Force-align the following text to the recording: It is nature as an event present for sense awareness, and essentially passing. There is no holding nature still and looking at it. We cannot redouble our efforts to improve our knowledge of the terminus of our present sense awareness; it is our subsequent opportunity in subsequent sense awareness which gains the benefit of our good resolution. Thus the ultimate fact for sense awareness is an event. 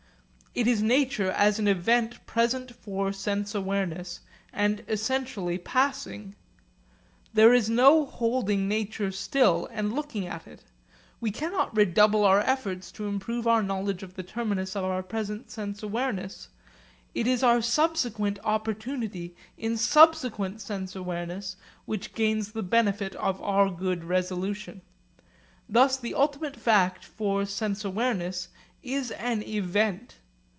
It 0.53 0.67
is 0.67 0.81
nature 0.83 1.31
as 1.31 1.59
an 1.59 1.67
event 1.69 2.25
present 2.25 2.75
for 2.75 3.13
sense 3.13 3.55
awareness, 3.55 4.19
and 4.51 4.83
essentially 4.85 5.57
passing. 5.57 6.35
There 7.33 7.53
is 7.53 7.69
no 7.69 8.05
holding 8.05 8.67
nature 8.67 9.13
still 9.13 9.69
and 9.71 9.93
looking 9.93 10.27
at 10.27 10.45
it. 10.47 10.65
We 11.21 11.31
cannot 11.31 11.73
redouble 11.73 12.25
our 12.25 12.41
efforts 12.41 12.91
to 12.93 13.07
improve 13.07 13.47
our 13.47 13.63
knowledge 13.63 14.03
of 14.03 14.15
the 14.15 14.23
terminus 14.23 14.75
of 14.75 14.83
our 14.83 15.01
present 15.01 15.49
sense 15.49 15.81
awareness; 15.83 16.49
it 17.15 17.27
is 17.27 17.43
our 17.43 17.61
subsequent 17.61 18.37
opportunity 18.43 19.33
in 19.57 19.77
subsequent 19.77 20.59
sense 20.59 20.97
awareness 20.97 21.55
which 21.85 22.13
gains 22.13 22.51
the 22.51 22.61
benefit 22.61 23.15
of 23.15 23.41
our 23.41 23.69
good 23.69 24.03
resolution. 24.03 24.81
Thus 25.69 25.95
the 25.95 26.13
ultimate 26.13 26.57
fact 26.57 27.05
for 27.05 27.45
sense 27.45 27.85
awareness 27.85 28.49
is 28.83 29.11
an 29.11 29.43
event. 29.43 30.17